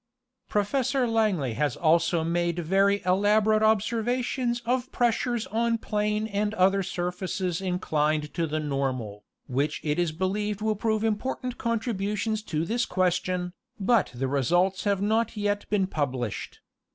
[0.49, 7.61] Professor Langley has also made very elaborate observations of pressures on plane and other surfaces
[7.61, 9.61] inclined to the normal, Geography of the Avr.
[9.61, 14.85] 61 which it is believed will prove important contributions to this question, but the results
[14.85, 16.61] have not yet been published.